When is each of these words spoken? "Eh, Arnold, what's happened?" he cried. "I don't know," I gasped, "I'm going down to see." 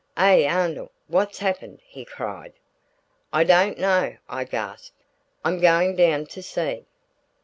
"Eh, 0.17 0.49
Arnold, 0.51 0.89
what's 1.05 1.37
happened?" 1.37 1.79
he 1.85 2.03
cried. 2.03 2.53
"I 3.31 3.43
don't 3.43 3.77
know," 3.77 4.15
I 4.27 4.45
gasped, 4.45 4.95
"I'm 5.45 5.59
going 5.59 5.95
down 5.95 6.25
to 6.25 6.41
see." 6.41 6.87